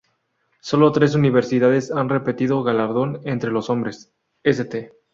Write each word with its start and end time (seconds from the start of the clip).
Sólo 0.61 0.91
tres 0.91 1.13
universidades 1.13 1.91
han 1.91 2.09
repetido 2.09 2.63
galardón 2.63 3.19
entre 3.23 3.51
los 3.51 3.69
hombres, 3.69 4.11
St. 4.41 4.91